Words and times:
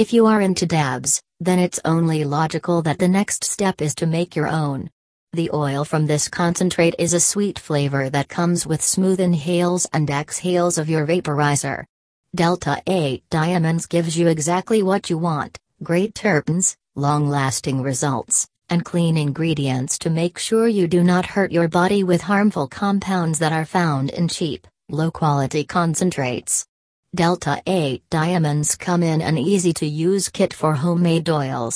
If 0.00 0.14
you 0.14 0.24
are 0.24 0.40
into 0.40 0.64
dabs, 0.64 1.20
then 1.40 1.58
it's 1.58 1.78
only 1.84 2.24
logical 2.24 2.80
that 2.80 2.98
the 2.98 3.06
next 3.06 3.44
step 3.44 3.82
is 3.82 3.94
to 3.96 4.06
make 4.06 4.34
your 4.34 4.48
own. 4.48 4.88
The 5.34 5.50
oil 5.52 5.84
from 5.84 6.06
this 6.06 6.26
concentrate 6.26 6.94
is 6.98 7.12
a 7.12 7.20
sweet 7.20 7.58
flavor 7.58 8.08
that 8.08 8.30
comes 8.30 8.66
with 8.66 8.80
smooth 8.80 9.20
inhales 9.20 9.86
and 9.92 10.08
exhales 10.08 10.78
of 10.78 10.88
your 10.88 11.06
vaporizer. 11.06 11.84
Delta 12.34 12.82
8 12.86 13.24
Diamonds 13.28 13.84
gives 13.84 14.16
you 14.16 14.28
exactly 14.28 14.82
what 14.82 15.10
you 15.10 15.18
want 15.18 15.58
great 15.82 16.14
terpenes, 16.14 16.76
long 16.96 17.28
lasting 17.28 17.82
results, 17.82 18.48
and 18.70 18.86
clean 18.86 19.18
ingredients 19.18 19.98
to 19.98 20.08
make 20.08 20.38
sure 20.38 20.66
you 20.66 20.88
do 20.88 21.04
not 21.04 21.26
hurt 21.26 21.52
your 21.52 21.68
body 21.68 22.04
with 22.04 22.22
harmful 22.22 22.68
compounds 22.68 23.38
that 23.40 23.52
are 23.52 23.66
found 23.66 24.08
in 24.08 24.28
cheap, 24.28 24.66
low 24.88 25.10
quality 25.10 25.62
concentrates. 25.62 26.66
Delta 27.12 27.60
8 27.66 28.04
diamonds 28.08 28.76
come 28.76 29.02
in 29.02 29.20
an 29.20 29.36
easy 29.36 29.72
to 29.72 29.84
use 29.84 30.28
kit 30.28 30.54
for 30.54 30.74
homemade 30.74 31.28
oils, 31.28 31.74